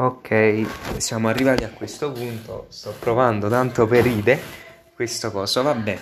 [0.00, 0.64] Ok,
[0.98, 2.66] siamo arrivati a questo punto.
[2.68, 4.40] Sto provando tanto per ride
[4.94, 5.60] questo coso.
[5.64, 6.00] Vabbè,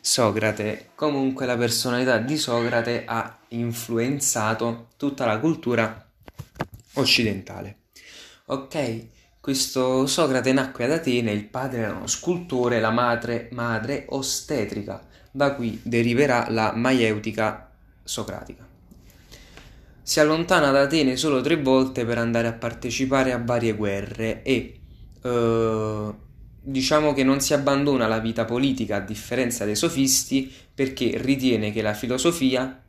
[0.00, 6.04] Socrate, comunque la personalità di Socrate ha influenzato tutta la cultura
[6.94, 7.76] occidentale.
[8.46, 9.06] Ok,
[9.38, 15.54] questo Socrate nacque ad Atene, il padre era uno scultore, la madre, madre ostetrica, da
[15.54, 17.70] cui deriverà la maieutica
[18.02, 18.69] socratica.
[20.02, 24.80] Si allontana da Atene solo tre volte per andare a partecipare a varie guerre e
[25.22, 26.14] eh,
[26.62, 31.82] diciamo che non si abbandona la vita politica a differenza dei sofisti perché ritiene che
[31.82, 32.82] la filosofia,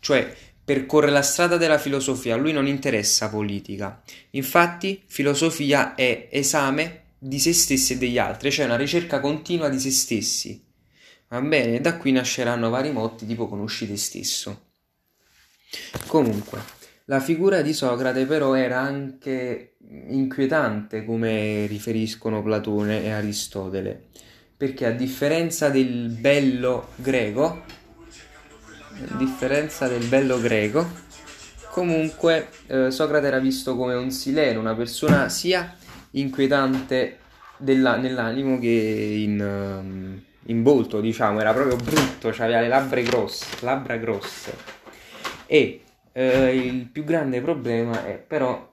[0.00, 4.02] cioè percorre la strada della filosofia, a lui non interessa politica.
[4.30, 9.78] Infatti, filosofia è esame di se stessi e degli altri, cioè una ricerca continua di
[9.78, 10.62] se stessi.
[11.28, 14.63] Va bene, da qui nasceranno vari motti tipo conosci te stesso.
[16.06, 16.60] Comunque,
[17.06, 19.74] la figura di Socrate però era anche
[20.08, 24.04] inquietante come riferiscono Platone e Aristotele,
[24.56, 27.62] perché a differenza del bello greco,
[28.92, 30.88] a differenza del bello greco,
[31.70, 35.76] comunque eh, Socrate era visto come un sileno, una persona sia
[36.12, 37.18] inquietante
[37.58, 43.00] della, nell'animo che in, um, in volto, diciamo, era proprio brutto, cioè aveva le labbra
[43.02, 44.82] grosse, labbra grosse
[45.54, 48.72] e eh, il più grande problema è però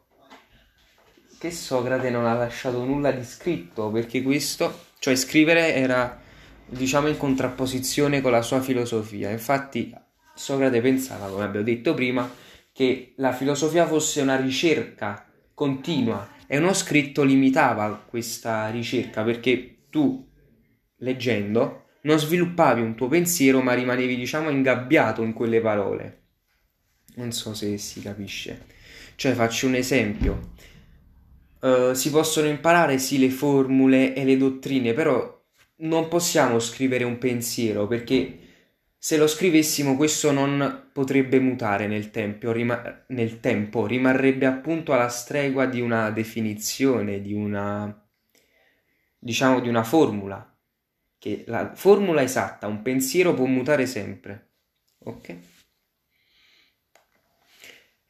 [1.37, 6.19] che Socrate non ha lasciato nulla di scritto, perché questo, cioè scrivere era
[6.65, 9.29] diciamo in contrapposizione con la sua filosofia.
[9.29, 9.93] Infatti
[10.33, 12.27] Socrate pensava, come abbiamo detto prima,
[12.73, 15.23] che la filosofia fosse una ricerca
[15.53, 20.27] continua e uno scritto limitava questa ricerca perché tu
[20.97, 26.20] leggendo non sviluppavi un tuo pensiero ma rimanevi diciamo ingabbiato in quelle parole.
[27.15, 28.65] Non so se si capisce.
[29.15, 30.53] Cioè, faccio un esempio.
[31.59, 35.39] Uh, si possono imparare sì le formule e le dottrine, però
[35.77, 38.39] non possiamo scrivere un pensiero perché
[38.97, 45.09] se lo scrivessimo questo non potrebbe mutare nel tempo, rima- nel tempo, rimarrebbe appunto alla
[45.09, 47.95] stregua di una definizione, di una
[49.19, 50.45] diciamo di una formula.
[51.17, 54.49] Che la formula esatta, un pensiero può mutare sempre.
[55.05, 55.35] Ok?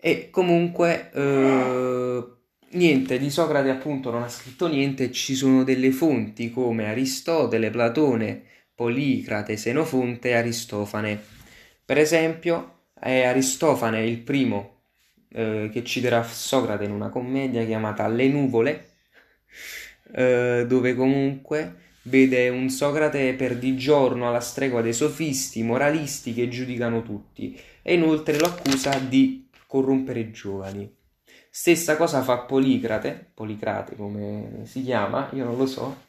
[0.03, 2.23] E comunque, eh,
[2.71, 8.41] niente, di Socrate appunto non ha scritto niente, ci sono delle fonti come Aristotele, Platone,
[8.73, 11.21] Policrate, Senofonte e Aristofane.
[11.85, 14.85] Per esempio, è Aristofane il primo
[15.29, 18.89] eh, che citerà Socrate in una commedia chiamata Le nuvole,
[20.13, 26.47] eh, dove comunque vede un Socrate per di giorno alla stregua dei sofisti, moralisti che
[26.49, 30.93] giudicano tutti e inoltre lo accusa di corrompere i giovani.
[31.49, 36.07] Stessa cosa fa Policrate, Policrate come si chiama, io non lo so,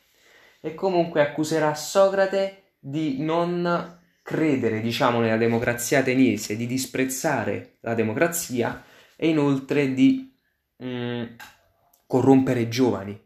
[0.60, 8.82] e comunque accuserà Socrate di non credere, diciamo, nella democrazia ateniese, di disprezzare la democrazia
[9.14, 10.36] e inoltre di
[10.82, 11.24] mm,
[12.08, 13.16] corrompere i giovani.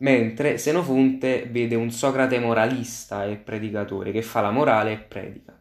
[0.00, 5.58] Mentre Senofonte vede un Socrate moralista e predicatore che fa la morale e predica.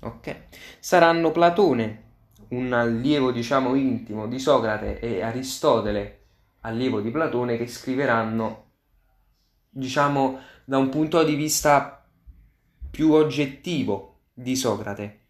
[0.00, 0.48] Ok?
[0.78, 2.04] Saranno Platone
[2.48, 6.24] un allievo diciamo intimo di Socrate e Aristotele,
[6.60, 8.64] allievo di Platone, che scriveranno
[9.68, 12.06] diciamo da un punto di vista
[12.90, 15.20] più oggettivo di Socrate.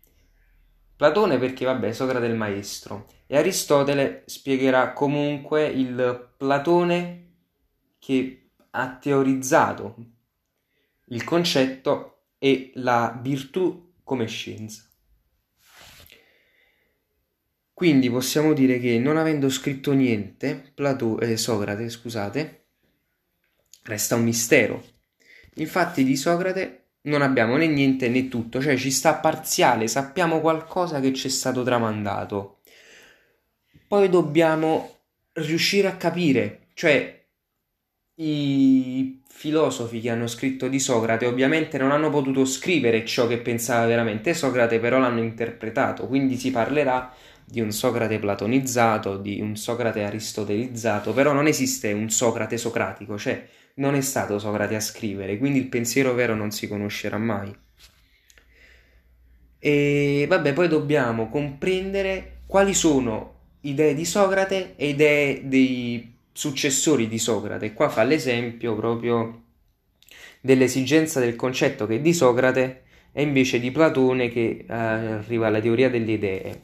[0.96, 7.24] Platone perché vabbè Socrate è il maestro e Aristotele spiegherà comunque il Platone
[7.98, 9.96] che ha teorizzato
[11.08, 14.85] il concetto e la virtù come scienza.
[17.76, 22.64] Quindi possiamo dire che non avendo scritto niente, Platò, eh, Socrate, scusate,
[23.82, 24.82] resta un mistero.
[25.56, 31.00] Infatti di Socrate non abbiamo né niente né tutto, cioè ci sta parziale, sappiamo qualcosa
[31.00, 32.60] che ci è stato tramandato.
[33.86, 35.00] Poi dobbiamo
[35.34, 37.26] riuscire a capire, cioè
[38.14, 43.84] i filosofi che hanno scritto di Socrate ovviamente non hanno potuto scrivere ciò che pensava
[43.84, 47.12] veramente Socrate, però l'hanno interpretato, quindi si parlerà
[47.48, 53.46] di un Socrate platonizzato, di un Socrate aristotelizzato, però non esiste un Socrate socratico, cioè
[53.74, 57.54] non è stato Socrate a scrivere, quindi il pensiero vero non si conoscerà mai.
[59.58, 67.18] E vabbè, poi dobbiamo comprendere quali sono idee di Socrate e idee dei successori di
[67.18, 67.72] Socrate.
[67.72, 69.42] Qua fa l'esempio proprio
[70.40, 72.82] dell'esigenza del concetto che è di Socrate
[73.12, 76.60] e invece di Platone che eh, arriva alla teoria delle idee.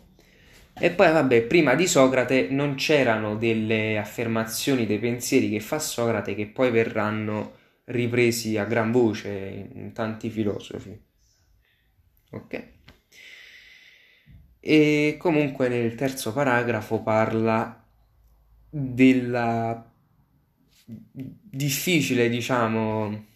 [0.75, 6.35] E poi, vabbè, prima di Socrate non c'erano delle affermazioni, dei pensieri che fa Socrate
[6.35, 10.99] che poi verranno ripresi a gran voce in tanti filosofi.
[12.31, 12.71] Ok?
[14.61, 17.85] E comunque nel terzo paragrafo parla
[18.71, 19.93] della
[20.85, 23.27] difficile, diciamo,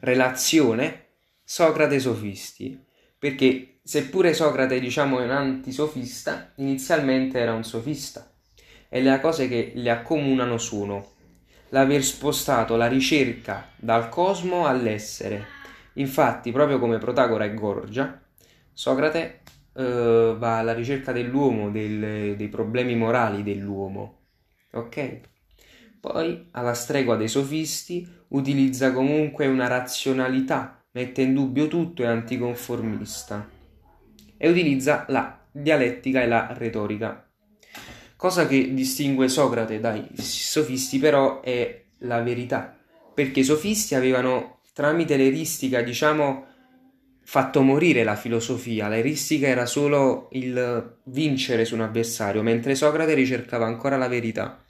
[0.00, 1.06] relazione
[1.42, 2.82] Socrate-sofisti,
[3.18, 8.30] perché seppure Socrate, diciamo, è un antisofista, inizialmente era un sofista
[8.88, 11.12] e le cose che li accomunano sono
[11.72, 15.46] l'aver spostato la ricerca dal cosmo all'essere.
[15.94, 18.20] Infatti, proprio come Protagora e Gorgia,
[18.72, 19.40] Socrate
[19.74, 24.20] eh, va alla ricerca dell'uomo, del, dei problemi morali dell'uomo.
[24.72, 25.20] Ok?
[26.00, 33.60] Poi, alla stregua dei sofisti, utilizza comunque una razionalità, mette in dubbio tutto, è anticonformista.
[34.44, 37.24] E utilizza la dialettica e la retorica.
[38.16, 42.76] Cosa che distingue Socrate dai sofisti però è la verità,
[43.14, 46.46] perché i sofisti avevano tramite l'eristica, diciamo,
[47.22, 53.66] fatto morire la filosofia, l'eristica era solo il vincere su un avversario, mentre Socrate ricercava
[53.66, 54.64] ancora la verità.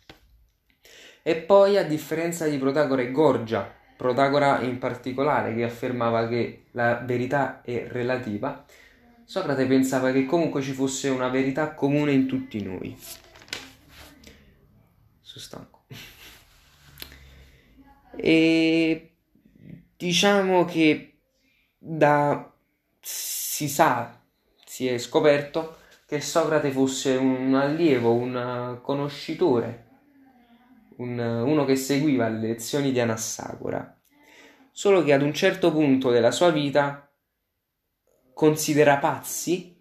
[1.22, 7.02] E poi, a differenza di Protagora e Gorgia, Protagora in particolare, che affermava che la
[7.02, 8.66] verità è relativa,
[9.32, 12.94] Socrate pensava che comunque ci fosse una verità comune in tutti noi
[15.22, 15.84] sono stanco.
[18.14, 19.14] E
[19.96, 21.20] diciamo che
[21.78, 22.54] da
[23.00, 24.20] si sa,
[24.66, 29.86] si è scoperto che Socrate fosse un allievo, un conoscitore,
[30.96, 33.98] un, uno che seguiva le lezioni di Anassagora,
[34.70, 37.06] solo che ad un certo punto della sua vita
[38.42, 39.72] considera pazzi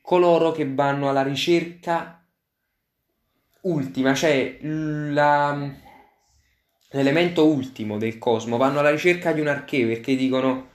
[0.00, 2.24] coloro che vanno alla ricerca
[3.62, 5.68] ultima, cioè la,
[6.90, 10.68] l'elemento ultimo del cosmo, vanno alla ricerca di un archè perché dicono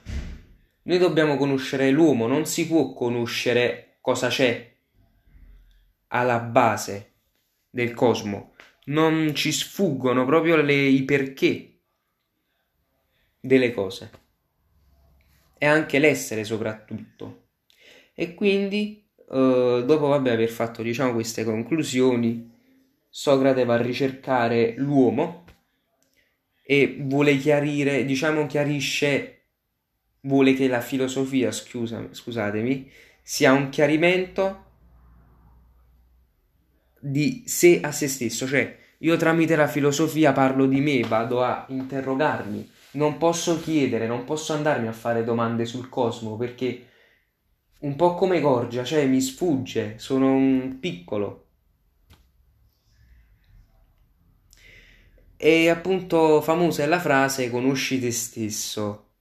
[0.82, 4.76] noi dobbiamo conoscere l'uomo, non si può conoscere cosa c'è
[6.08, 7.14] alla base
[7.70, 8.54] del cosmo,
[8.88, 11.80] non ci sfuggono proprio le, i perché
[13.40, 14.24] delle cose
[15.58, 17.44] e anche l'essere soprattutto.
[18.14, 22.54] E quindi, eh, dopo vabbè, aver fatto diciamo queste conclusioni,
[23.10, 25.46] Socrate va a ricercare l'uomo
[26.64, 29.44] e vuole chiarire, diciamo chiarisce,
[30.22, 32.92] vuole che la filosofia, scusa, scusatemi,
[33.22, 34.64] sia un chiarimento
[37.00, 41.66] di sé a se stesso, cioè io tramite la filosofia parlo di me, vado a
[41.70, 46.88] interrogarmi, non posso chiedere, non posso andarmi a fare domande sul cosmo perché
[47.80, 51.46] un po' come Gorgia, cioè mi sfugge, sono un piccolo,
[55.38, 59.12] E appunto famosa è la frase conosci te stesso,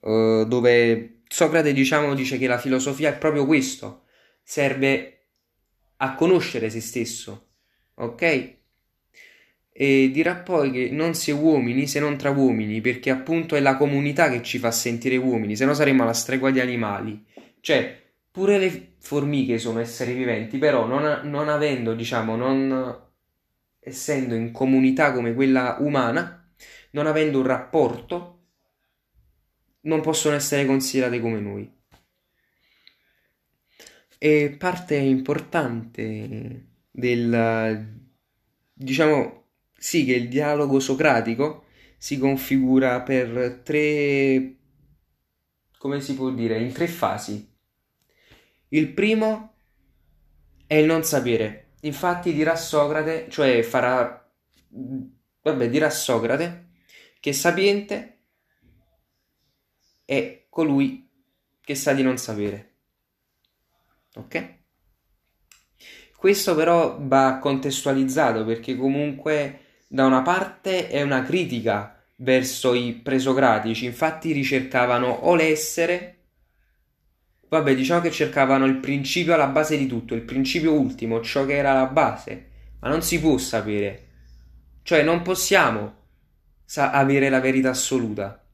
[0.00, 4.04] uh, dove Socrate diciamo dice che la filosofia è proprio questo,
[4.42, 5.26] serve
[5.98, 7.48] a conoscere se stesso,
[7.94, 8.57] ok?
[9.80, 13.60] E dirà poi che non si è uomini se non tra uomini, perché appunto è
[13.60, 17.24] la comunità che ci fa sentire uomini, se no saremmo alla stregua di animali.
[17.60, 17.96] Cioè,
[18.28, 23.06] pure le formiche sono esseri viventi, però non, non avendo, diciamo, non
[23.78, 26.52] essendo in comunità come quella umana,
[26.90, 28.46] non avendo un rapporto,
[29.82, 31.72] non possono essere considerate come noi.
[34.18, 38.00] E parte importante del,
[38.72, 39.37] diciamo,
[39.78, 41.66] sì, che il dialogo socratico
[41.96, 44.56] si configura per tre,
[45.78, 47.48] come si può dire, in tre fasi.
[48.70, 49.54] Il primo
[50.66, 54.28] è il non sapere, Infatti dirà Socrate, cioè farà,
[55.42, 56.70] vabbè, dirà Socrate
[57.20, 58.22] che sapiente
[60.04, 61.08] è colui
[61.60, 62.74] che sa di non sapere.
[64.14, 64.56] Ok?
[66.16, 73.86] Questo però va contestualizzato perché comunque da una parte è una critica verso i presocratici,
[73.86, 76.18] infatti ricercavano o l'essere
[77.48, 81.56] Vabbè, diciamo che cercavano il principio alla base di tutto, il principio ultimo, ciò che
[81.56, 82.48] era la base,
[82.80, 84.06] ma non si può sapere.
[84.82, 85.94] Cioè, non possiamo
[86.64, 88.44] sa- avere la verità assoluta.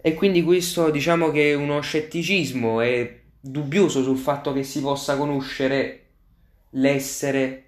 [0.00, 5.16] E quindi questo diciamo che è uno scetticismo è dubbioso sul fatto che si possa
[5.16, 6.04] conoscere
[6.70, 7.65] l'essere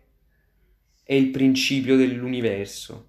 [1.10, 3.06] e il principio dell'universo.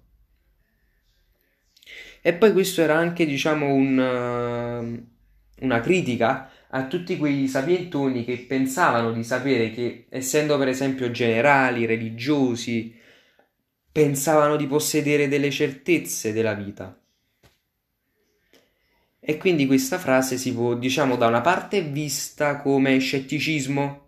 [2.22, 5.08] E poi questo era anche, diciamo, un
[5.60, 11.84] una critica a tutti quei sapientoni che pensavano di sapere che, essendo per esempio generali,
[11.84, 12.94] religiosi,
[13.90, 16.96] pensavano di possedere delle certezze della vita.
[19.18, 24.06] E quindi questa frase si può, diciamo, da una parte vista come scetticismo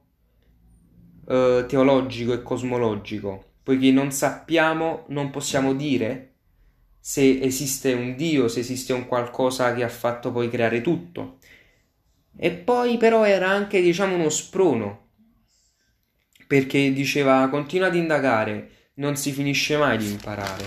[1.28, 6.28] eh, teologico e cosmologico, poiché non sappiamo, non possiamo dire
[6.98, 11.38] se esiste un Dio, se esiste un qualcosa che ha fatto poi creare tutto.
[12.36, 15.08] E poi però era anche, diciamo, uno sprono,
[16.46, 20.64] perché diceva continua ad indagare, non si finisce mai di imparare.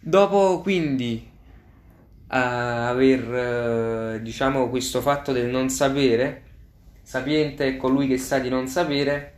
[0.00, 1.28] Dopo quindi
[2.28, 6.42] aver, diciamo, questo fatto del non sapere,
[7.02, 9.35] sapiente è colui che sa di non sapere,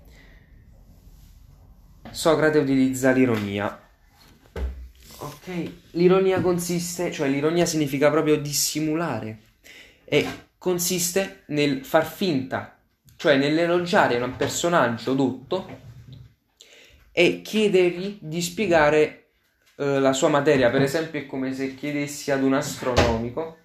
[2.18, 3.80] Socrate utilizza l'ironia.
[5.18, 9.38] Ok, l'ironia consiste, cioè l'ironia significa proprio dissimulare
[10.04, 10.26] e
[10.58, 12.76] consiste nel far finta,
[13.14, 15.78] cioè nell'elogiare un personaggio dotto
[17.12, 19.28] e chiedergli di spiegare
[19.76, 23.58] eh, la sua materia, per esempio, è come se chiedessi ad un astronomico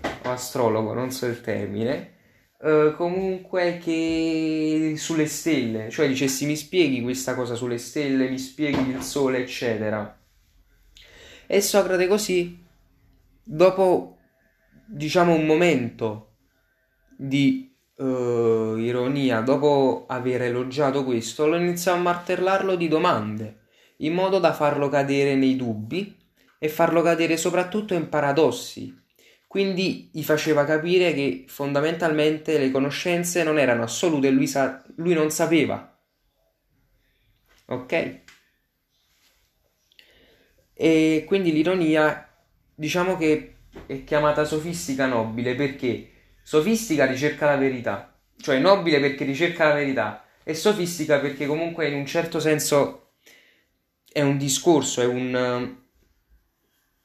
[0.00, 2.19] o astrologo, non so il termine,
[2.62, 8.90] eh, comunque che sulle stelle, cioè dicessi mi spieghi questa cosa sulle stelle, mi spieghi
[8.90, 10.18] il sole, eccetera.
[11.46, 12.62] E Socrate così,
[13.42, 14.18] dopo
[14.86, 16.34] diciamo un momento
[17.16, 23.58] di uh, ironia, dopo aver elogiato questo, lo iniziò a martellarlo di domande
[23.98, 26.16] in modo da farlo cadere nei dubbi
[26.58, 28.99] e farlo cadere soprattutto in paradossi.
[29.50, 35.12] Quindi gli faceva capire che fondamentalmente le conoscenze non erano assolute e lui, sa- lui
[35.12, 35.92] non sapeva.
[37.66, 38.20] Ok?
[40.72, 42.32] E quindi l'ironia,
[42.72, 49.66] diciamo che è chiamata sofistica nobile perché sofistica ricerca la verità, cioè nobile perché ricerca
[49.66, 53.14] la verità e sofistica perché comunque in un certo senso
[54.12, 55.76] è un discorso, è un...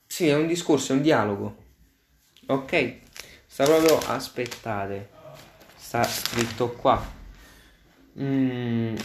[0.06, 1.64] Sì, è un discorso, è un dialogo.
[2.48, 2.94] Ok?
[3.46, 3.98] Sta proprio...
[3.98, 5.10] Aspettate.
[5.75, 7.14] Sta scritto qua.
[8.20, 8.96] Mm,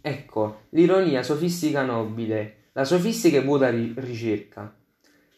[0.00, 2.68] ecco, l'ironia sofistica nobile.
[2.72, 4.74] La sofistica è vuota ri- ricerca.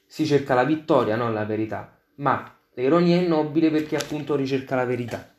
[0.07, 1.99] Si cerca la vittoria, non la verità.
[2.17, 5.35] Ma l'ironia è nobile perché appunto ricerca la verità.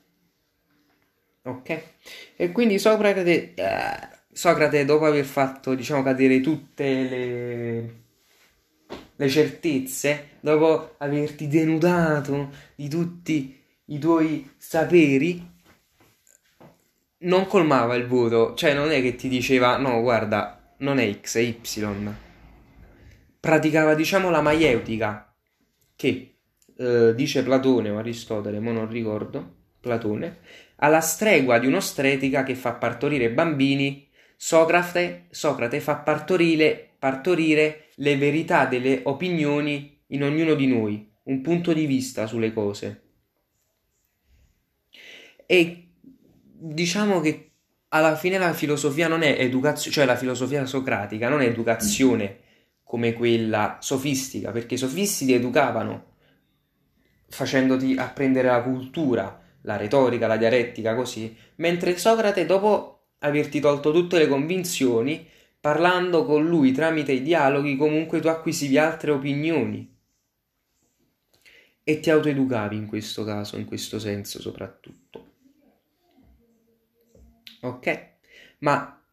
[1.43, 1.83] Ok?
[2.35, 3.53] E quindi Socrate...
[3.57, 8.04] Uh, Socrate, dopo aver fatto, diciamo, cadere tutte le,
[9.15, 15.53] le certezze, dopo averti denudato di tutti i tuoi saperi,
[17.19, 21.37] non colmava il voto, cioè non è che ti diceva no, guarda, non è X,
[21.37, 22.13] è Y.
[23.39, 25.33] Praticava, diciamo, la maieutica,
[25.95, 26.37] che
[26.77, 30.39] eh, dice Platone o Aristotele, ma non ricordo, Platone,
[30.77, 34.05] alla stregua di un'ostretica che fa partorire bambini
[34.35, 41.71] Socrate, Socrate fa partorire, partorire le verità delle opinioni in ognuno di noi, un punto
[41.71, 43.03] di vista sulle cose.
[45.45, 47.51] E diciamo che
[47.89, 52.39] alla fine la filosofia non è educazione, cioè la filosofia socratica non è educazione
[52.83, 56.13] come quella sofistica, perché i sofisti ti educavano
[57.27, 64.17] facendoti apprendere la cultura, la retorica, la dialettica, così, mentre Socrate dopo averti tolto tutte
[64.17, 65.33] le convinzioni,
[65.65, 69.97] parlando con lui tramite i dialoghi comunque tu acquisivi altre opinioni
[71.83, 75.27] e ti autoeducavi in questo caso, in questo senso soprattutto.
[77.61, 78.09] Ok?
[78.59, 79.03] Ma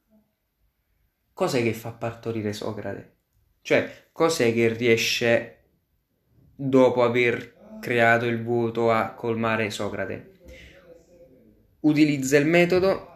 [1.33, 3.15] cos'è che fa partorire Socrate?
[3.63, 5.63] Cioè, cos'è che riesce
[6.55, 10.41] dopo aver creato il vuoto a colmare Socrate?
[11.81, 13.09] Utilizza il metodo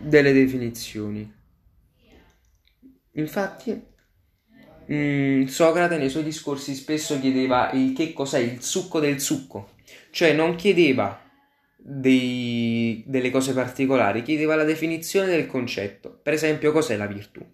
[0.00, 1.33] delle definizioni.
[3.14, 3.70] Infatti,
[4.86, 9.72] mh, mm, Socrate nei suoi discorsi spesso chiedeva il che cos'è il succo del succo,
[10.10, 11.20] cioè non chiedeva
[11.76, 16.18] dei, delle cose particolari, chiedeva la definizione del concetto.
[16.22, 17.44] Per esempio, cos'è la virtù?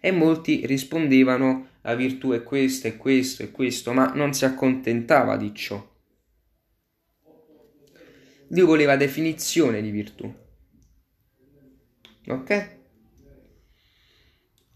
[0.00, 5.36] E molti rispondevano la virtù è questo, è questo, è questo, ma non si accontentava
[5.36, 5.94] di ciò.
[8.48, 10.44] Lui voleva definizione di virtù
[12.28, 12.75] ok?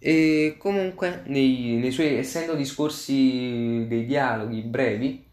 [0.02, 5.24] E comunque, nei, nei suoi, essendo discorsi dei dialoghi brevi,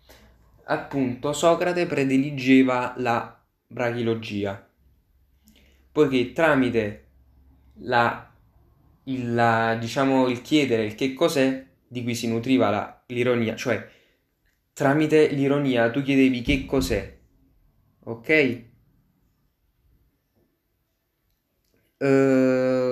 [0.65, 4.69] appunto, Socrate prediligeva la brachilogia,
[5.91, 7.07] poiché tramite
[7.81, 8.29] la,
[9.05, 13.88] il, la, diciamo, il chiedere il che cos'è, di cui si nutriva la, l'ironia, cioè
[14.74, 17.17] tramite l'ironia tu chiedevi che cos'è,
[18.03, 18.65] ok?
[22.00, 22.87] Uh,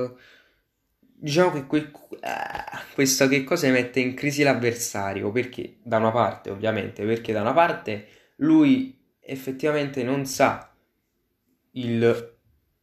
[1.18, 5.32] diciamo che quel, uh, questo che cosa mette in crisi l'avversario?
[5.32, 5.78] Perché?
[5.82, 8.08] Da una parte ovviamente perché da una parte
[8.38, 10.72] lui effettivamente non sa
[11.72, 12.38] il,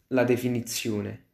[0.08, 1.26] la definizione.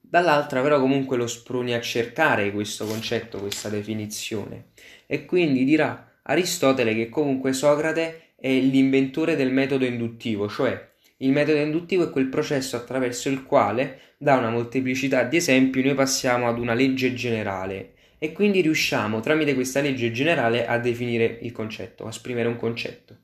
[0.00, 4.72] Dall'altra però comunque lo sproni a cercare questo concetto questa definizione.
[5.06, 10.91] E quindi dirà Aristotele che comunque Socrate è l'inventore del metodo induttivo cioè
[11.22, 15.94] il metodo induttivo è quel processo attraverso il quale, da una molteplicità di esempi, noi
[15.94, 21.52] passiamo ad una legge generale e quindi riusciamo tramite questa legge generale a definire il
[21.52, 23.16] concetto, a esprimere un concetto.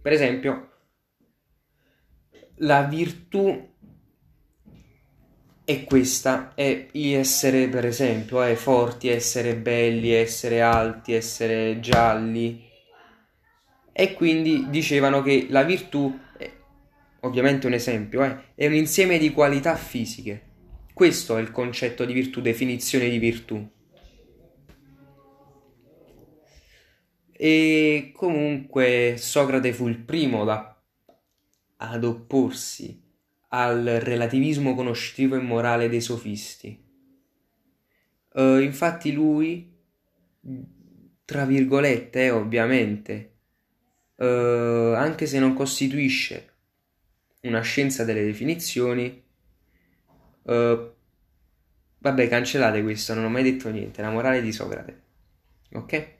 [0.00, 0.70] Per esempio,
[2.56, 3.74] la virtù
[5.64, 12.64] è questa, è essere per esempio, è forti, essere belli, essere alti, essere gialli.
[13.92, 16.24] E quindi dicevano che la virtù
[17.26, 20.42] ovviamente un esempio, eh, è un insieme di qualità fisiche.
[20.92, 23.68] Questo è il concetto di virtù, definizione di virtù.
[27.32, 30.74] E comunque Socrate fu il primo da,
[31.76, 32.98] ad opporsi
[33.48, 36.82] al relativismo conoscitivo e morale dei sofisti.
[38.32, 39.70] Uh, infatti lui,
[41.24, 43.34] tra virgolette, eh, ovviamente,
[44.16, 46.55] uh, anche se non costituisce
[47.46, 49.22] una scienza delle definizioni.
[50.42, 50.92] Uh,
[51.98, 54.02] vabbè, cancellate questo, non ho mai detto niente.
[54.02, 55.02] La morale di Socrate.
[55.72, 56.14] Ok?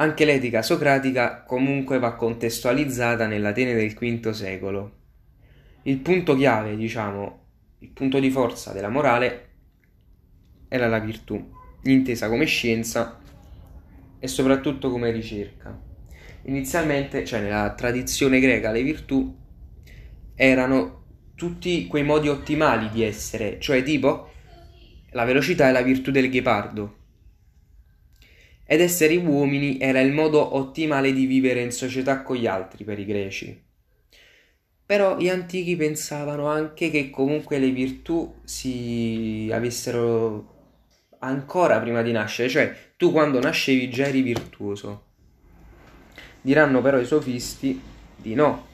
[0.00, 4.96] Anche l'etica socratica comunque va contestualizzata nell'Atene del V secolo.
[5.82, 7.46] Il punto chiave, diciamo,
[7.80, 9.46] il punto di forza della morale
[10.68, 13.18] era la virtù, intesa come scienza
[14.20, 15.76] e soprattutto come ricerca.
[16.42, 19.36] Inizialmente, cioè nella tradizione greca, le virtù
[20.40, 21.02] erano
[21.34, 24.30] tutti quei modi ottimali di essere, cioè tipo
[25.10, 26.96] la velocità è la virtù del ghepardo.
[28.64, 33.00] Ed essere uomini era il modo ottimale di vivere in società con gli altri per
[33.00, 33.62] i greci.
[34.86, 40.54] Però gli antichi pensavano anche che comunque le virtù si avessero
[41.18, 45.06] ancora prima di nascere, cioè tu quando nascevi già eri virtuoso.
[46.40, 47.80] Diranno però i sofisti
[48.16, 48.67] di no,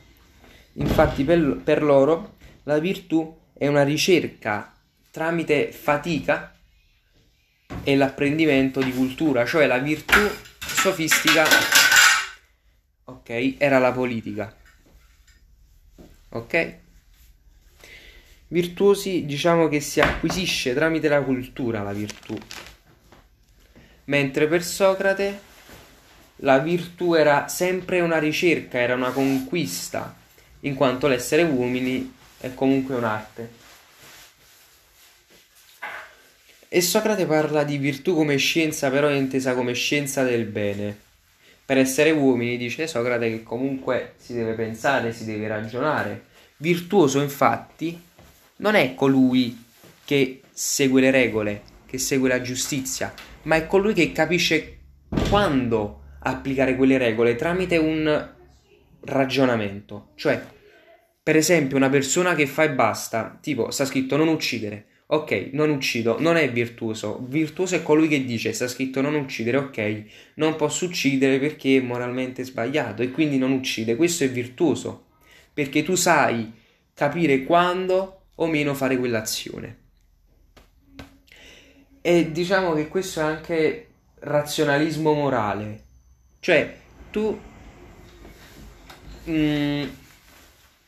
[0.74, 4.74] Infatti per, per loro la virtù è una ricerca
[5.10, 6.52] tramite fatica
[7.84, 10.18] e l'apprendimento di cultura, cioè la virtù
[10.58, 11.44] sofistica,
[13.04, 14.54] ok, era la politica.
[16.30, 16.78] Ok?
[18.48, 22.36] Virtuosi diciamo che si acquisisce tramite la cultura la virtù.
[24.06, 25.40] Mentre per Socrate
[26.36, 30.22] la virtù era sempre una ricerca, era una conquista
[30.64, 33.62] in quanto l'essere uomini è comunque un'arte.
[36.68, 41.02] E Socrate parla di virtù come scienza, però è intesa come scienza del bene.
[41.64, 46.24] Per essere uomini, dice Socrate, che comunque si deve pensare, si deve ragionare.
[46.56, 48.00] Virtuoso, infatti,
[48.56, 49.64] non è colui
[50.04, 54.78] che segue le regole, che segue la giustizia, ma è colui che capisce
[55.28, 58.32] quando applicare quelle regole tramite un
[59.04, 60.08] ragionamento.
[60.16, 60.42] Cioè,
[61.24, 64.88] per esempio, una persona che fa e basta, tipo sta scritto non uccidere.
[65.06, 67.24] Ok, non uccido, non è virtuoso.
[67.26, 71.80] Virtuoso è colui che dice sta scritto non uccidere, ok, non posso uccidere perché è
[71.80, 73.96] moralmente sbagliato e quindi non uccide.
[73.96, 75.06] Questo è virtuoso
[75.54, 76.52] perché tu sai
[76.92, 79.78] capire quando o meno fare quell'azione.
[82.02, 85.84] E diciamo che questo è anche razionalismo morale.
[86.40, 86.76] Cioè,
[87.10, 87.40] tu
[89.30, 89.84] mm,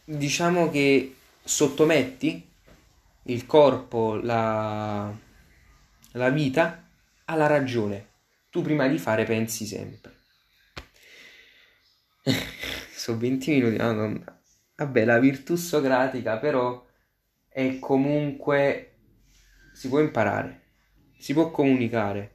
[0.08, 2.48] diciamo che sottometti
[3.24, 5.12] il corpo, la,
[6.12, 6.88] la vita
[7.24, 8.10] alla ragione.
[8.50, 10.14] Tu prima di fare pensi sempre.
[12.94, 14.40] Sono 20 minuti, madonna.
[14.76, 16.86] Vabbè, la virtù socratica però
[17.48, 18.98] è comunque...
[19.72, 20.62] si può imparare,
[21.18, 22.34] si può comunicare.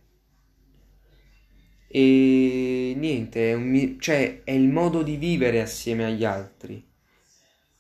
[1.88, 6.91] E niente, è, un, cioè, è il modo di vivere assieme agli altri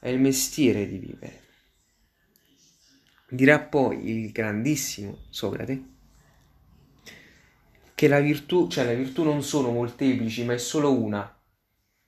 [0.01, 1.41] è il mestiere di vivere.
[3.29, 5.83] Dirà poi il grandissimo Socrate
[7.93, 11.39] che la virtù, cioè le virtù non sono molteplici, ma è solo una,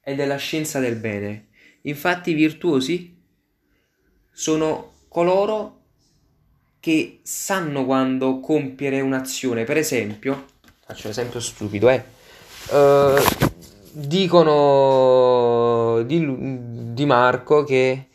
[0.02, 1.50] ed è la scienza del bene.
[1.84, 3.16] Infatti i virtuosi
[4.32, 5.82] sono coloro
[6.80, 9.66] che sanno quando compiere un'azione.
[9.66, 10.48] Per esempio,
[10.84, 12.04] faccio un esempio stupido, eh.
[12.70, 13.53] Uh,
[13.94, 14.42] dicono
[16.04, 16.26] di,
[16.94, 18.08] di Marco che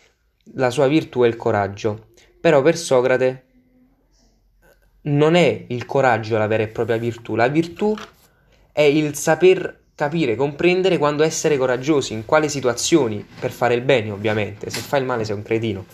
[0.54, 2.08] la sua virtù è il coraggio,
[2.40, 3.44] però per Socrate
[5.02, 7.96] non è il coraggio la vera e propria virtù, la virtù
[8.72, 14.10] è il saper capire, comprendere quando essere coraggiosi, in quali situazioni, per fare il bene
[14.10, 15.86] ovviamente, se fai il male sei un cretino.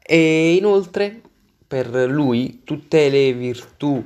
[0.00, 1.20] E inoltre,
[1.66, 4.04] per lui, tutte le virtù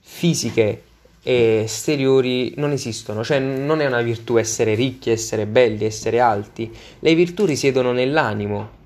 [0.00, 0.82] fisiche
[1.22, 7.14] esteriori non esistono, cioè non è una virtù essere ricchi, essere belli, essere alti, le
[7.14, 8.78] virtù risiedono nell'animo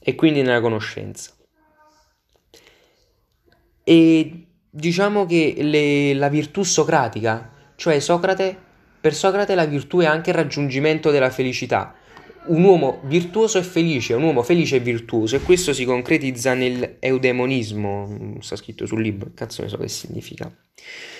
[0.00, 1.32] e quindi nella conoscenza.
[3.82, 8.56] E diciamo che le, la virtù socratica, cioè Socrate,
[9.00, 11.94] per Socrate la virtù è anche il raggiungimento della felicità.
[12.48, 18.36] Un uomo virtuoso è felice, un uomo felice è virtuoso e questo si concretizza nell'eudemonismo,
[18.40, 20.54] sta scritto sul libro, cazzo ne so che significa.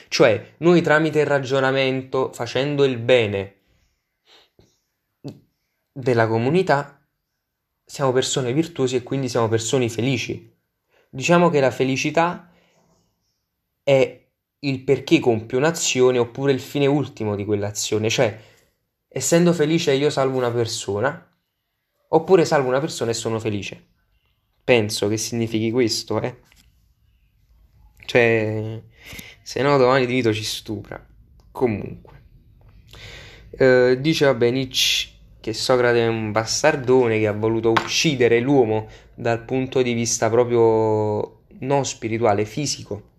[0.08, 3.54] Cioè, noi tramite il ragionamento, facendo il bene
[5.92, 7.00] della comunità,
[7.84, 10.54] siamo persone virtuose e quindi siamo persone felici.
[11.08, 12.52] Diciamo che la felicità
[13.82, 14.26] è
[14.58, 18.38] il perché compio un'azione oppure il fine ultimo di quell'azione, cioè
[19.08, 21.30] essendo felice io salvo una persona
[22.08, 23.86] oppure salvo una persona e sono felice.
[24.62, 26.40] Penso che significhi questo, eh.
[28.04, 28.82] Cioè,
[29.42, 31.04] se no domani di Vito ci stupra.
[31.50, 32.14] Comunque.
[33.50, 39.44] Eh, dice vabbè Nietzsche che Socrate è un bastardone che ha voluto uccidere l'uomo dal
[39.44, 43.14] punto di vista proprio non spirituale, fisico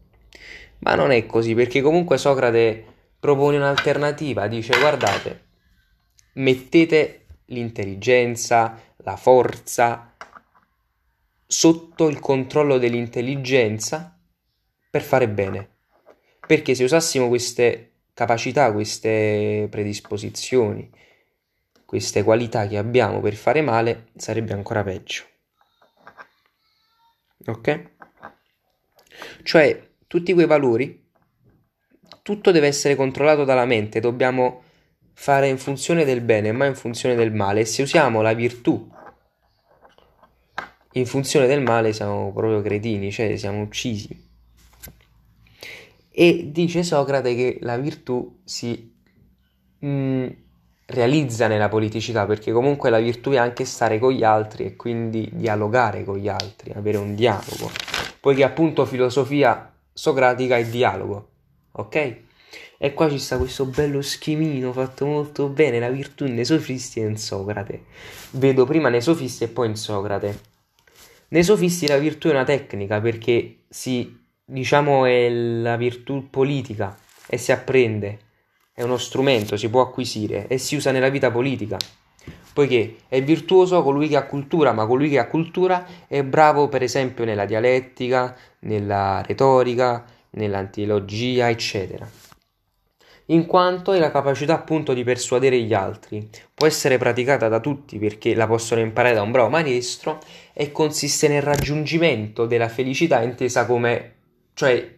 [0.79, 2.85] ma non è così, perché comunque Socrate
[3.19, 5.45] propone un'alternativa, dice guardate,
[6.37, 10.15] mettete l'intelligenza, la forza
[11.45, 14.19] sotto il controllo dell'intelligenza
[14.89, 15.69] per fare bene.
[16.45, 20.89] Perché se usassimo queste capacità, queste predisposizioni,
[21.85, 25.23] queste qualità che abbiamo per fare male, sarebbe ancora peggio.
[27.45, 27.91] Ok?
[29.43, 31.05] Cioè, tutti quei valori,
[32.21, 34.63] tutto deve essere controllato dalla mente, dobbiamo
[35.19, 37.61] fare in funzione del bene, ma in funzione del male.
[37.61, 38.87] E se usiamo la virtù
[40.91, 44.25] in funzione del male, siamo proprio cretini, cioè siamo uccisi.
[46.09, 48.93] E dice Socrate che la virtù si
[49.79, 50.27] mh, mm,
[50.85, 55.29] realizza nella politicità, perché comunque la virtù è anche stare con gli altri e quindi
[55.33, 57.71] dialogare con gli altri, avere un dialogo.
[58.19, 61.29] Poiché appunto filosofia socratica e dialogo,
[61.71, 62.25] ok?
[62.79, 67.07] E qua ci sta questo bello schemino fatto molto bene, la virtù nei sofisti e
[67.07, 67.85] in Socrate.
[68.31, 70.39] Vedo prima nei sofisti e poi in Socrate.
[71.29, 76.95] Nei sofisti la virtù è una tecnica perché si, diciamo, è la virtù politica
[77.27, 78.19] e si apprende,
[78.71, 81.77] è uno strumento, si può acquisire e si usa nella vita politica.
[82.53, 86.83] Poiché è virtuoso colui che ha cultura, ma colui che ha cultura è bravo per
[86.83, 92.07] esempio nella dialettica, nella retorica, nell'antilogia, eccetera.
[93.29, 97.97] In quanto è la capacità appunto di persuadere gli altri, può essere praticata da tutti
[97.99, 100.19] perché la possono imparare da un bravo maestro
[100.53, 104.13] e consiste nel raggiungimento della felicità intesa come,
[104.53, 104.95] cioè,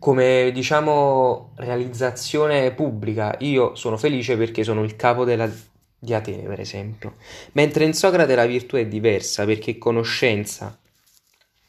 [0.00, 3.36] come diciamo realizzazione pubblica.
[3.40, 5.48] Io sono felice perché sono il capo della,
[5.96, 7.14] di Atene, per esempio.
[7.52, 10.76] Mentre in Socrate la virtù è diversa perché è conoscenza,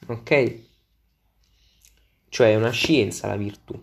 [0.08, 0.64] ok?
[2.28, 3.80] Cioè è una scienza la virtù,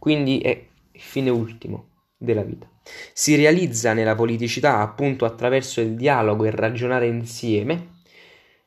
[0.00, 2.68] quindi è il fine ultimo della vita.
[3.12, 7.98] Si realizza nella politicità appunto attraverso il dialogo e ragionare insieme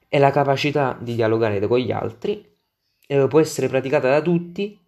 [0.07, 2.49] e la capacità di dialogare con gli altri
[3.07, 4.79] eh, può essere praticata da tutti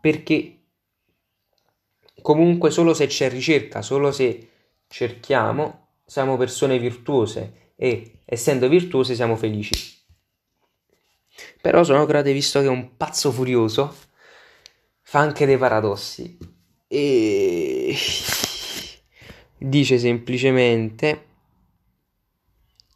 [0.00, 0.58] perché
[2.22, 4.48] comunque solo se c'è ricerca, solo se
[4.88, 9.92] cerchiamo, siamo persone virtuose e essendo virtuose siamo felici.
[11.60, 13.94] Però Socrate, visto che è un pazzo furioso,
[15.14, 16.36] fa anche dei paradossi.
[16.88, 17.94] E
[19.56, 21.26] dice semplicemente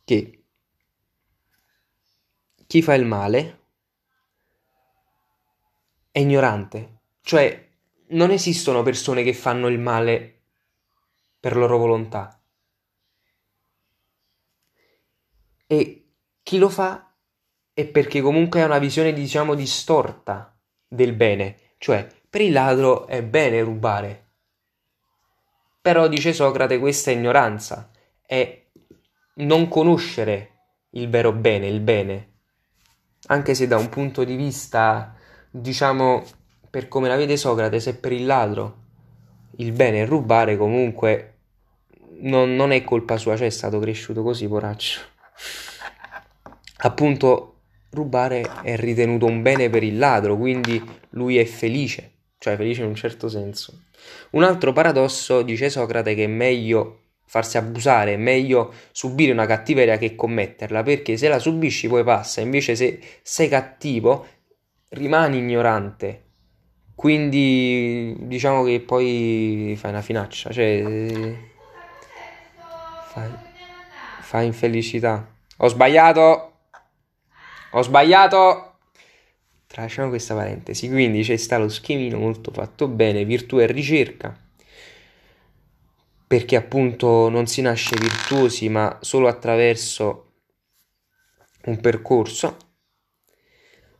[0.02, 0.42] che
[2.66, 3.60] chi fa il male
[6.10, 7.02] è ignorante.
[7.20, 7.68] Cioè,
[8.08, 10.40] non esistono persone che fanno il male
[11.38, 12.42] per loro volontà.
[15.68, 16.08] E
[16.42, 17.14] chi lo fa
[17.72, 21.66] è perché comunque ha una visione, diciamo, distorta del bene.
[21.78, 24.26] Cioè, per il ladro è bene rubare.
[25.80, 27.90] Però, dice Socrate, questa è ignoranza,
[28.26, 28.66] è
[29.36, 30.50] non conoscere
[30.90, 32.32] il vero bene, il bene.
[33.28, 35.14] Anche se da un punto di vista
[35.50, 36.24] diciamo,
[36.68, 38.86] per come la vede Socrate, se per il ladro
[39.56, 41.38] il bene è rubare, comunque
[42.20, 45.00] non, non è colpa sua, cioè è stato cresciuto così, poraccio.
[46.78, 47.57] Appunto,
[47.90, 52.88] rubare è ritenuto un bene per il ladro, quindi lui è felice, cioè felice in
[52.88, 53.84] un certo senso.
[54.30, 59.98] Un altro paradosso dice Socrate che è meglio farsi abusare, è meglio subire una cattiveria
[59.98, 64.26] che commetterla, perché se la subisci poi passa, invece se sei cattivo
[64.90, 66.24] rimani ignorante.
[66.94, 70.82] Quindi diciamo che poi fai una finaccia, cioè
[73.10, 73.30] fai,
[74.20, 75.30] fai infelicità.
[75.58, 76.47] Ho sbagliato!
[77.72, 78.76] Ho sbagliato!
[79.66, 80.88] Tracciamo questa parentesi.
[80.88, 84.34] Quindi c'è sta lo schemino molto fatto bene, virtù e ricerca.
[86.26, 90.32] Perché appunto non si nasce virtuosi, ma solo attraverso
[91.64, 92.56] un percorso.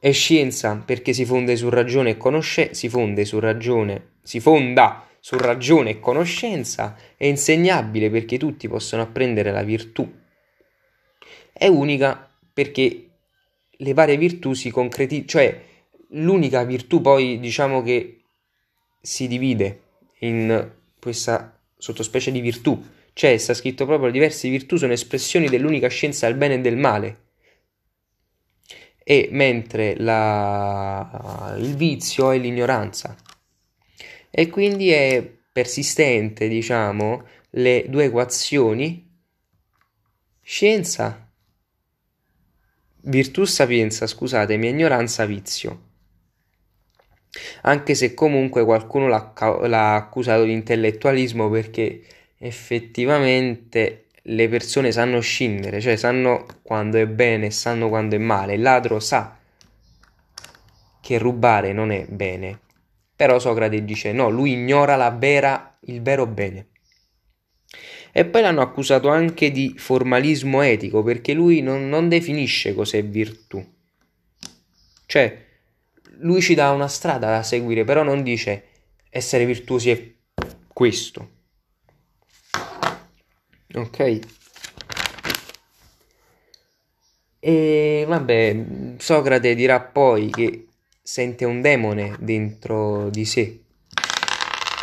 [0.01, 5.07] E scienza perché si fonde su ragione e conoscenza, si fonde su ragione, si fonda
[5.21, 10.11] su ragione e conoscenza, è insegnabile perché tutti possono apprendere la virtù.
[11.53, 13.08] È unica perché
[13.81, 15.65] le varie virtù si concretizzano, cioè
[16.11, 18.23] l'unica virtù poi diciamo che
[19.01, 19.83] si divide
[20.21, 26.27] in questa sottospecie di virtù, cioè sta scritto proprio diverse virtù sono espressioni dell'unica scienza
[26.27, 27.27] del bene e del male.
[29.05, 33.17] E mentre la, il vizio è l'ignoranza.
[34.31, 39.09] E quindi è persistente, diciamo, le due equazioni
[40.43, 41.28] scienza
[43.09, 45.87] virtù sapienza, scusatemi, ignoranza vizio.
[47.63, 49.33] Anche se comunque qualcuno l'ha,
[49.67, 52.03] l'ha accusato di intellettualismo perché
[52.39, 58.55] effettivamente le persone sanno scindere, cioè sanno quando è bene e sanno quando è male.
[58.55, 59.37] Il ladro sa
[61.01, 62.61] che rubare non è bene.
[63.17, 66.67] Però Socrate dice no, lui ignora la vera, il vero bene.
[68.13, 73.65] E poi l'hanno accusato anche di formalismo etico perché lui non, non definisce cos'è virtù.
[75.07, 75.47] Cioè,
[76.19, 78.65] lui ci dà una strada da seguire, però non dice
[79.11, 80.13] essere virtuosi è
[80.73, 81.31] questo.
[83.75, 84.21] Ok?
[87.41, 88.65] E vabbè,
[88.99, 90.67] Socrate dirà poi che
[91.03, 93.61] sente un demone dentro di sé.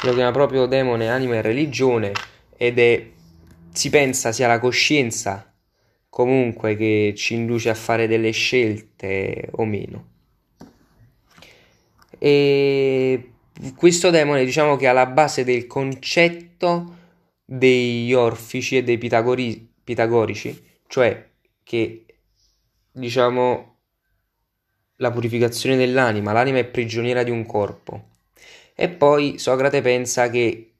[0.03, 2.11] Lo chiama proprio demone, anima e religione
[2.57, 3.11] ed è
[3.75, 5.53] si pensa sia la coscienza
[6.09, 10.13] comunque che ci induce a fare delle scelte o meno.
[12.17, 13.31] E
[13.75, 16.95] questo demone diciamo che è alla base del concetto
[17.43, 21.31] degli orfici e dei pitagori- pitagorici, cioè
[21.63, 22.05] che
[22.91, 23.79] diciamo
[24.97, 28.11] la purificazione dell'anima, l'anima è prigioniera di un corpo.
[28.73, 30.75] E poi Socrate pensa che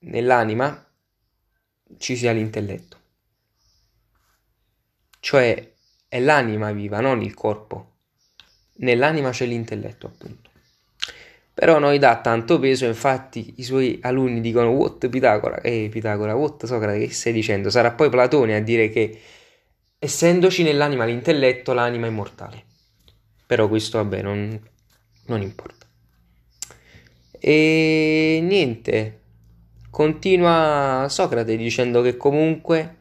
[0.00, 0.89] nell'anima
[1.98, 2.98] ci sia l'intelletto.
[5.20, 5.72] Cioè
[6.08, 7.88] è l'anima viva, non il corpo.
[8.76, 10.50] Nell'anima c'è l'intelletto, appunto.
[11.52, 16.34] Però non gli dà tanto peso, infatti i suoi alunni dicono what Pitagora, eh Pitagora,
[16.34, 17.68] what Socrate, che stai dicendo?
[17.68, 19.20] Sarà poi Platone a dire che
[19.98, 22.64] essendoci nell'anima l'intelletto, l'anima è mortale.
[23.44, 24.58] Però questo vabbè, non,
[25.26, 25.86] non importa.
[27.38, 29.19] E niente,
[29.90, 32.96] Continua Socrate dicendo che comunque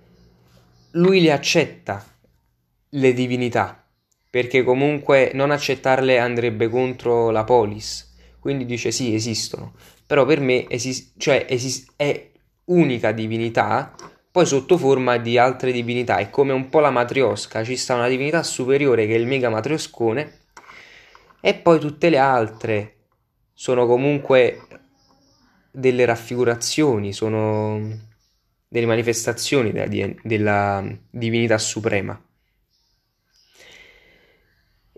[0.92, 2.04] lui le accetta
[2.90, 3.86] le divinità,
[4.28, 8.12] perché comunque non accettarle andrebbe contro la polis.
[8.40, 9.74] Quindi dice sì, esistono,
[10.06, 12.32] però per me esis- cioè esis- è
[12.66, 13.94] unica divinità,
[14.32, 16.18] poi sotto forma di altre divinità.
[16.18, 19.50] È come un po' la matriosca, ci sta una divinità superiore che è il mega
[19.50, 20.40] matrioscone,
[21.40, 22.96] e poi tutte le altre
[23.54, 24.62] sono comunque
[25.72, 28.08] delle raffigurazioni, sono
[28.68, 32.22] delle manifestazioni della, della divinità suprema.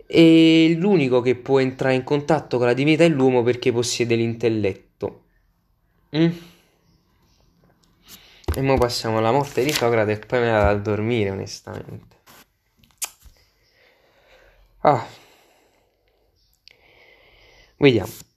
[0.05, 5.23] E l'unico che può entrare in contatto con la divinità è l'uomo perché possiede l'intelletto.
[6.17, 6.29] Mm?
[8.53, 12.17] E ora passiamo alla morte di Socrate e poi me la vado a dormire, onestamente.
[14.81, 15.07] Ah.
[17.77, 18.30] Vediamo.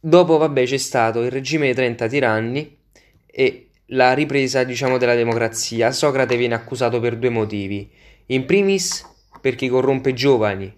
[0.00, 2.78] Dopo, vabbè, c'è stato il regime dei 30 tiranni
[3.26, 5.92] e la ripresa, diciamo, della democrazia.
[5.92, 7.90] Socrate viene accusato per due motivi.
[8.26, 9.06] In primis,
[9.40, 10.74] perché corrompe giovani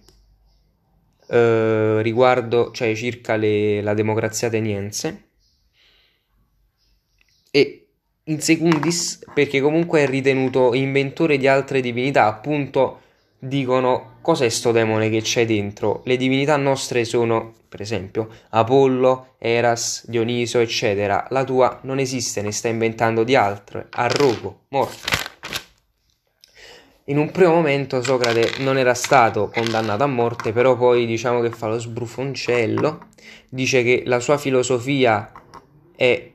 [1.27, 5.29] eh, riguardo, cioè circa le, la democrazia ateniense.
[7.49, 7.87] E
[8.25, 13.02] in secundis, perché comunque è ritenuto inventore di altre divinità, appunto
[13.43, 16.01] dicono cos'è sto demone che c'è dentro.
[16.05, 21.27] Le divinità nostre sono, per esempio, Apollo, Eras, Dioniso, eccetera.
[21.29, 23.87] La tua non esiste, ne stai inventando di altre.
[23.89, 25.21] Arrogo, morto.
[27.07, 31.49] In un primo momento Socrate non era stato condannato a morte, però poi diciamo che
[31.49, 33.07] fa lo sbrufoncello,
[33.49, 35.29] dice che la sua filosofia
[35.97, 36.31] è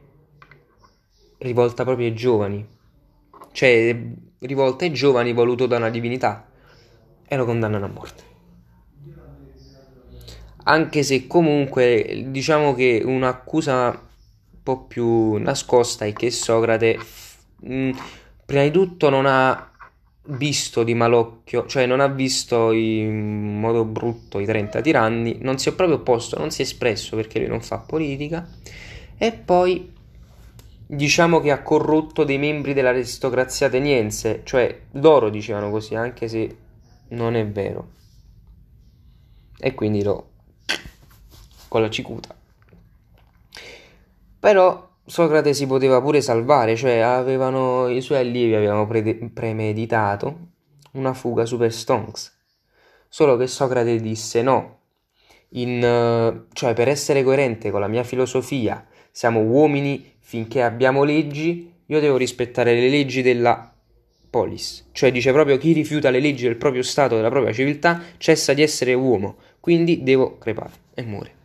[1.39, 2.67] rivolta proprio ai giovani,
[3.53, 3.99] cioè
[4.41, 6.48] rivolta ai giovani voluto da una divinità
[7.29, 8.23] e lo condannano a morte.
[10.65, 16.99] Anche se comunque diciamo che un'accusa un po' più nascosta è che Socrate
[17.61, 17.91] mh,
[18.45, 19.71] prima di tutto non ha
[20.31, 25.71] visto di malocchio, cioè non ha visto in modo brutto i 30 tiranni, non si
[25.71, 28.47] è proprio opposto, non si è espresso perché lui non fa politica
[29.17, 29.91] e poi
[30.87, 36.57] diciamo che ha corrotto dei membri dell'aristocrazia ateniense, cioè loro dicevano così, anche se
[37.09, 37.93] non è vero.
[39.59, 40.31] E quindi lo
[41.69, 42.35] con la cicuta.
[44.41, 50.39] Però Socrate si poteva pure salvare, cioè avevano, i suoi allievi avevano pre- premeditato
[50.93, 52.37] una fuga super stonks.
[53.09, 54.81] Solo che Socrate disse no,
[55.51, 62.01] in, cioè per essere coerente con la mia filosofia, siamo uomini finché abbiamo leggi, io
[62.01, 63.73] devo rispettare le leggi della
[64.31, 68.53] polis, cioè dice proprio chi rifiuta le leggi del proprio stato, della propria civiltà, cessa
[68.53, 71.38] di essere uomo, quindi devo crepare e muore.